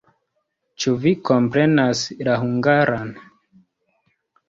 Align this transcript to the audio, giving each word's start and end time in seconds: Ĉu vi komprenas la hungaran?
Ĉu 0.85 0.93
vi 1.03 1.13
komprenas 1.31 2.03
la 2.31 2.41
hungaran? 2.47 3.17